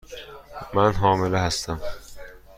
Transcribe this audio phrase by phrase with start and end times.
[0.73, 1.79] من حامله هستم.